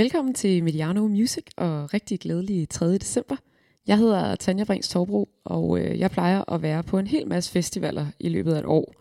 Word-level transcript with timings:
Velkommen 0.00 0.34
til 0.34 0.64
Mediano 0.64 1.08
Music 1.08 1.44
og 1.56 1.94
rigtig 1.94 2.20
glædelig 2.20 2.68
3. 2.68 2.98
december. 2.98 3.36
Jeg 3.86 3.98
hedder 3.98 4.36
Tanja 4.36 4.64
Brings 4.64 4.88
Torbro, 4.88 5.28
og 5.44 5.78
øh, 5.80 5.98
jeg 5.98 6.10
plejer 6.10 6.52
at 6.52 6.62
være 6.62 6.82
på 6.82 6.98
en 6.98 7.06
hel 7.06 7.28
masse 7.28 7.52
festivaler 7.52 8.06
i 8.18 8.28
løbet 8.28 8.54
af 8.54 8.58
et 8.58 8.64
år. 8.64 8.94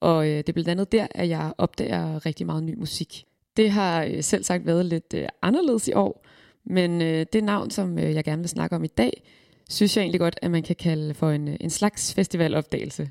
Og 0.00 0.26
øh, 0.28 0.36
det 0.36 0.48
er 0.48 0.52
blandt 0.52 0.68
andet 0.68 0.92
der, 0.92 1.06
at 1.10 1.28
jeg 1.28 1.52
opdager 1.58 2.26
rigtig 2.26 2.46
meget 2.46 2.62
ny 2.62 2.74
musik. 2.74 3.24
Det 3.56 3.70
har 3.70 4.04
øh, 4.04 4.22
selv 4.22 4.44
sagt 4.44 4.66
været 4.66 4.86
lidt 4.86 5.14
øh, 5.14 5.28
anderledes 5.42 5.88
i 5.88 5.92
år, 5.92 6.26
men 6.64 7.02
øh, 7.02 7.26
det 7.32 7.44
navn, 7.44 7.70
som 7.70 7.98
øh, 7.98 8.14
jeg 8.14 8.24
gerne 8.24 8.42
vil 8.42 8.48
snakke 8.48 8.76
om 8.76 8.84
i 8.84 8.92
dag, 8.96 9.22
synes 9.68 9.96
jeg 9.96 10.02
egentlig 10.02 10.20
godt, 10.20 10.38
at 10.42 10.50
man 10.50 10.62
kan 10.62 10.76
kalde 10.76 11.14
for 11.14 11.30
en, 11.30 11.48
øh, 11.48 11.56
en 11.60 11.70
slags 11.70 12.14
festivalopdagelse. 12.14 13.10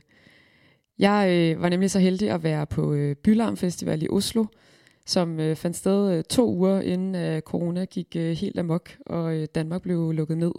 Jeg 0.99 1.29
øh, 1.31 1.61
var 1.61 1.69
nemlig 1.69 1.91
så 1.91 1.99
heldig 1.99 2.29
at 2.29 2.43
være 2.43 2.65
på 2.65 2.93
øh, 2.93 3.15
Bylarm 3.15 3.57
Festival 3.57 4.03
i 4.03 4.07
Oslo, 4.09 4.45
som 5.05 5.39
øh, 5.39 5.55
fandt 5.55 5.77
sted 5.77 6.11
øh, 6.11 6.23
to 6.23 6.49
uger 6.49 6.81
inden 6.81 7.15
øh, 7.15 7.41
corona 7.41 7.85
gik 7.85 8.15
øh, 8.15 8.31
helt 8.31 8.59
amok, 8.59 8.89
og 9.05 9.35
øh, 9.35 9.47
Danmark 9.55 9.81
blev 9.81 10.11
lukket 10.11 10.37
ned. 10.37 10.51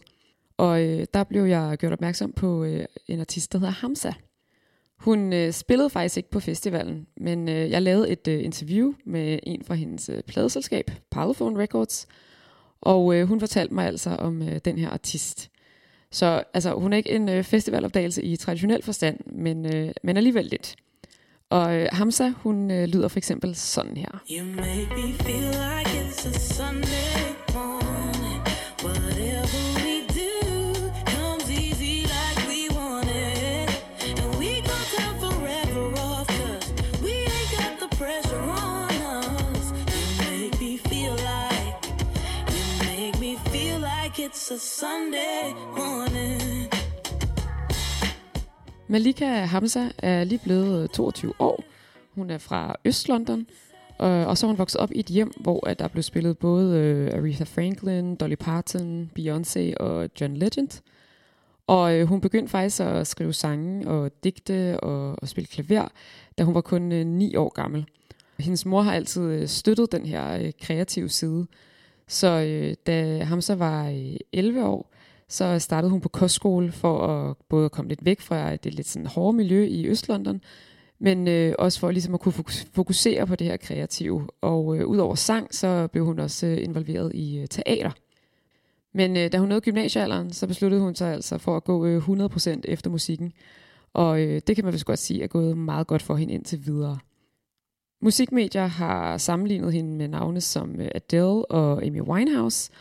Og 0.57 0.83
øh, 0.85 1.07
der 1.15 1.25
blev 1.25 1.45
jeg 1.45 1.77
gjort 1.79 1.93
opmærksom 1.93 2.33
på 2.33 2.65
øh, 2.65 2.85
en 3.07 3.21
artist, 3.21 3.53
der 3.53 3.59
hedder 3.59 3.73
Hamza. 3.73 4.13
Hun 4.97 5.33
øh, 5.33 5.53
spillede 5.53 5.91
faktisk 5.91 6.17
ikke 6.17 6.31
på 6.31 6.41
festivalen, 6.41 7.07
men 7.17 7.49
øh, 7.49 7.71
jeg 7.71 7.83
lavede 7.83 8.11
et 8.11 8.29
øh, 8.29 8.45
interview 8.45 8.93
med 9.05 9.39
en 9.43 9.65
fra 9.65 9.75
hendes 9.75 10.09
øh, 10.09 10.23
pladeselskab, 10.23 10.91
Parlophone 11.11 11.63
Records, 11.63 12.07
og 12.81 13.15
øh, 13.15 13.29
hun 13.29 13.41
fortalte 13.41 13.75
mig 13.75 13.87
altså 13.87 14.11
om 14.11 14.43
øh, 14.43 14.61
den 14.65 14.79
her 14.79 14.91
artist. 14.91 15.51
Så 16.11 16.45
altså, 16.55 16.75
hun 16.75 16.93
er 16.93 16.97
ikke 16.97 17.11
en 17.11 17.29
øh, 17.29 17.45
festivalopdagelse 17.45 18.23
i 18.23 18.37
traditionel 18.37 18.83
forstand, 18.83 19.21
men, 19.27 19.75
øh, 19.75 19.93
men 20.03 20.17
alligevel 20.17 20.45
lidt. 20.45 20.77
Og 21.51 21.77
øh, 21.77 21.89
Hamza, 21.93 22.33
hun 22.37 22.71
øh, 22.71 22.89
lyder 22.89 23.09
for 23.09 23.19
eksempel 23.19 23.55
sådan 23.57 23.97
her. 23.97 24.23
You 24.31 24.45
make 24.45 24.89
me 24.97 25.13
feel 25.13 25.51
like 25.67 25.89
it's 26.01 26.27
a 26.27 26.39
Sunday 26.39 27.23
morning. 27.55 28.41
Whatever 28.87 29.61
we 29.85 29.95
do 30.21 30.33
comes 31.13 31.51
easy 31.51 31.97
like 32.15 32.39
we 32.53 32.61
want 32.79 33.09
it. 33.09 33.69
And 34.07 34.19
we 34.41 34.51
go 34.71 34.77
turn 34.95 35.15
forever 35.25 35.85
off 36.09 36.27
cause 36.39 36.67
we 37.05 37.13
ain't 37.37 37.51
got 37.59 37.73
the 37.83 37.97
pressure 37.97 38.45
on 38.71 38.91
us. 39.23 39.65
You 39.95 40.31
make 40.31 40.61
me 40.61 40.77
feel 40.91 41.15
like, 41.33 41.77
you 42.55 42.65
make 42.91 43.17
me 43.21 43.33
feel 43.53 43.79
like 43.79 44.19
it's 44.27 44.51
a 44.51 44.59
Sunday 44.59 45.55
morning. 45.77 46.76
Malika 48.89 49.27
Hamza 49.27 49.91
er 49.99 50.25
lige 50.25 50.41
blevet 50.45 50.83
øh, 50.83 50.89
22 50.89 51.33
år. 51.39 51.65
Hun 52.15 52.31
er 52.31 52.39
fra 52.39 52.77
Øst-London, 52.85 53.47
og, 53.99 54.27
og 54.27 54.39
så 54.39 54.47
er 54.47 54.49
hun 54.49 54.59
vokset 54.59 54.81
op 54.81 54.93
i 54.93 55.01
et 55.01 55.07
hjem, 55.07 55.33
hvor 55.41 55.67
at 55.67 55.79
der 55.79 55.89
blev 55.89 56.03
spillet 56.03 56.39
både 56.39 57.09
uh, 57.13 57.19
Aretha 57.19 57.45
Franklin, 57.45 58.17
Dolly 58.17 58.35
Parton, 58.35 59.11
Beyoncé 59.19 59.75
og 59.77 60.11
John 60.21 60.37
Legend. 60.37 60.83
Og 61.67 62.05
hun 62.05 62.21
begyndte 62.21 62.51
faktisk 62.51 62.81
at 62.81 63.07
skrive 63.07 63.33
sange 63.33 63.89
og 63.89 64.11
digte 64.25 64.81
og, 64.81 65.17
og 65.23 65.29
spille 65.29 65.49
klaver, 65.49 65.89
da 66.39 66.45
hun 66.45 66.55
var 66.55 66.61
kun 66.61 66.83
9 66.83 67.37
år 67.37 67.49
gammel. 67.49 67.87
Hendes 68.41 68.67
mor 68.67 68.83
har 68.83 68.95
altid 68.95 69.47
støttet 69.47 69.93
den 69.93 70.07
her 70.07 70.53
kreative 70.63 71.09
side. 71.09 71.47
Så 72.09 72.29
da 72.87 73.25
Hamza 73.25 73.55
var 73.55 73.95
11 74.33 74.65
år, 74.65 74.91
så 75.29 75.59
startede 75.59 75.91
hun 75.91 76.01
på 76.01 76.09
kostskole 76.09 76.73
for 76.73 77.07
at 77.07 77.37
både 77.49 77.65
at 77.65 77.73
komme 77.73 77.89
lidt 77.89 78.05
væk 78.05 78.21
fra 78.21 78.57
det 78.57 78.75
lidt 78.75 78.87
sådan 78.87 79.07
hårde 79.07 79.37
miljø 79.37 79.65
i 79.65 79.87
Østlondon, 79.87 80.41
men 80.99 81.29
øh, 81.29 81.55
også 81.59 81.81
for 81.81 81.91
ligesom 81.91 82.15
at 82.15 82.21
kunne 82.21 82.33
fokusere 82.75 83.27
på 83.27 83.37
det 83.37 83.47
her 83.47 83.57
kreative. 83.57 84.29
Og 84.41 84.77
øh, 84.77 84.87
udover 84.87 85.15
sang, 85.15 85.55
så 85.55 85.87
blev 85.87 86.05
hun 86.05 86.19
også 86.19 86.47
øh, 86.47 86.65
involveret 86.65 87.15
i 87.15 87.39
øh, 87.39 87.47
teater. 87.47 87.91
Men 88.95 89.17
øh, 89.17 89.33
da 89.33 89.39
hun 89.39 89.49
nåede 89.49 89.61
gymnasiealderen, 89.61 90.33
så 90.33 90.47
besluttede 90.47 90.83
hun 90.83 90.95
sig 90.95 91.13
altså 91.13 91.39
for 91.39 91.57
at 91.57 91.65
gå 91.65 91.87
øh, 91.87 92.09
100% 92.09 92.61
efter 92.65 92.91
musikken. 92.91 93.33
Og 93.93 94.21
øh, 94.21 94.41
det 94.47 94.57
kan 94.57 94.65
man 94.65 94.75
vist 94.75 94.85
godt 94.85 94.99
sige 94.99 95.23
er 95.23 95.27
gået 95.27 95.59
meget 95.59 95.87
godt 95.87 96.03
for 96.03 96.17
hende 96.17 96.35
indtil 96.35 96.67
videre. 96.67 96.99
Musikmedier 98.03 98.67
har 98.67 99.19
sammenlignet 99.19 99.73
hende 99.73 99.97
med 99.97 100.09
navne 100.09 100.41
som 100.41 100.81
øh, 100.81 100.89
Adele 100.95 101.51
og 101.51 101.87
Amy 101.87 102.01
Winehouse– 102.01 102.71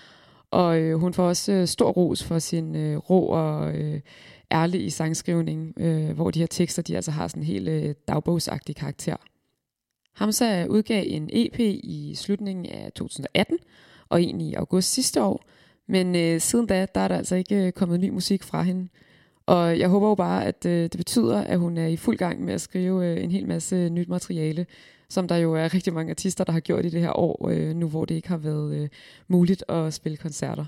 og 0.52 0.80
øh, 0.80 1.00
hun 1.00 1.14
får 1.14 1.28
også 1.28 1.52
øh, 1.52 1.68
stor 1.68 1.90
ros 1.92 2.24
for 2.24 2.40
sin 2.40 2.76
øh, 2.76 2.98
ro 2.98 3.30
og 3.30 3.76
øh, 3.76 4.02
ærlige 4.52 4.92
sangskrivning, 4.92 5.74
øh, 5.78 6.10
hvor 6.10 6.32
de 6.32 6.40
her 6.40 6.48
tekster 6.48 6.82
de 6.82 6.96
altså 6.96 7.12
har 7.12 7.28
sådan 7.28 7.44
en 7.44 7.48
helt 7.48 7.70
øh, 7.70 7.96
dagbogsagtig 8.08 8.76
karakter. 8.76 9.16
Hamza 10.14 10.64
øh, 10.64 10.70
udgav 10.70 11.04
en 11.08 11.30
EP 11.34 11.60
i 11.60 12.16
slutningen 12.16 12.66
af 12.66 12.92
2018 12.92 13.58
og 14.10 14.24
en 14.24 14.42
i 14.42 14.54
august 14.54 14.94
sidste 14.94 15.24
år, 15.24 15.44
men 15.88 16.16
øh, 16.16 16.42
siden 16.42 16.68
da 16.68 16.86
der 16.96 17.02
er 17.02 17.08
der 17.08 17.18
altså 17.18 17.36
ikke 17.36 17.56
øh, 17.56 17.72
kommet 17.72 18.00
ny 18.00 18.10
musik 18.10 18.44
fra 18.44 18.62
hende. 18.62 18.90
Og 19.46 19.80
jeg 19.80 19.90
håber 19.90 20.08
jo 20.08 20.16
bare, 20.16 20.46
at 20.46 20.66
øh, 20.66 20.84
det 20.84 20.98
betyder, 20.98 21.42
at 21.42 21.60
hun 21.60 21.78
er 21.78 21.88
i 21.88 21.98
fuld 21.98 22.18
gang 22.18 22.46
med 22.46 22.54
at 22.54 22.62
skrive 22.62 23.06
øh, 23.06 23.24
en 23.24 23.32
hel 23.32 23.48
masse 23.48 23.76
øh, 23.76 23.90
nyt 23.90 24.10
materiale, 24.10 24.66
som 25.10 25.28
der 25.28 25.36
jo 25.36 25.54
er 25.54 25.74
rigtig 25.74 25.94
mange 25.94 26.10
artister, 26.10 26.44
der 26.44 26.54
har 26.54 26.60
gjort 26.60 26.86
i 26.86 26.90
det 26.90 27.02
her 27.02 27.20
år, 27.20 27.50
øh, 27.52 27.76
nu 27.76 27.88
hvor 27.90 28.06
det 28.06 28.16
ikke 28.16 28.28
har 28.28 28.38
været 28.38 28.76
øh, 28.76 28.90
muligt 29.28 29.64
at 29.70 29.94
spille 29.94 30.18
koncerter. 30.18 30.66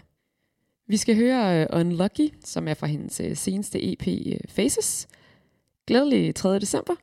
Vi 0.87 0.97
skal 0.97 1.15
høre 1.15 1.61
øh, 1.61 1.79
Unlucky, 1.79 2.33
som 2.43 2.67
er 2.67 2.73
fra 2.73 2.87
hendes 2.87 3.19
øh, 3.19 3.35
seneste 3.35 3.91
EP 3.91 4.07
øh, 4.07 4.39
Faces. 4.49 5.07
Glædelig 5.87 6.35
3. 6.35 6.59
december. 6.59 6.93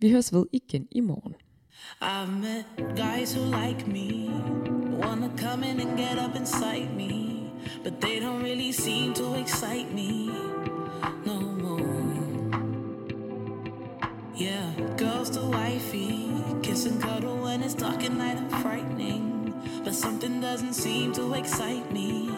Vi 0.00 0.10
høres 0.10 0.32
ved 0.32 0.46
igen 0.52 0.88
i 0.90 1.00
morgen. 1.00 1.34
I've 2.00 2.30
met 2.30 2.64
guys 2.96 3.34
who 3.34 3.44
like 3.44 3.86
me 3.86 4.30
Wanna 5.02 5.30
come 5.38 5.64
in 5.70 5.80
and 5.80 5.98
get 5.98 6.18
up 6.18 6.36
inside 6.36 6.94
me 6.96 7.32
But 7.84 8.00
they 8.00 8.20
don't 8.20 8.42
really 8.42 8.72
seem 8.72 9.14
to 9.14 9.34
excite 9.34 9.92
me 9.94 10.51
dark 17.92 18.04
at 18.04 18.12
night 18.12 18.38
and 18.38 18.50
frightening. 18.62 19.82
But 19.84 19.94
something 19.94 20.40
doesn't 20.40 20.74
seem 20.74 21.12
to 21.14 21.34
excite 21.34 21.90
me 21.92 22.30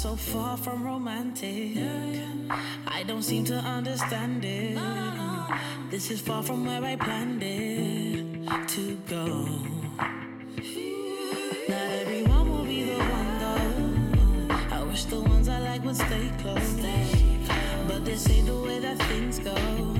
so 0.00 0.16
far 0.16 0.56
from 0.56 0.82
romantic. 0.82 1.76
I 2.86 3.02
don't 3.06 3.22
seem 3.22 3.44
to 3.44 3.56
understand 3.56 4.42
it. 4.46 4.78
This 5.90 6.10
is 6.10 6.22
far 6.22 6.42
from 6.42 6.64
where 6.64 6.82
I 6.82 6.96
planned 6.96 7.42
it 7.42 8.48
to 8.68 8.96
go. 9.06 9.26
Not 11.68 11.90
everyone 12.00 12.50
will 12.50 12.64
be 12.64 12.84
the 12.84 12.96
one 12.96 13.38
though. 13.42 14.74
I 14.74 14.82
wish 14.84 15.04
the 15.04 15.20
ones 15.20 15.50
I 15.50 15.58
like 15.58 15.84
would 15.84 15.96
stay 15.96 16.30
close. 16.38 16.80
But 17.86 18.06
this 18.06 18.26
ain't 18.30 18.46
the 18.46 18.56
way 18.56 18.78
that 18.78 18.96
things 19.02 19.38
go. 19.38 19.99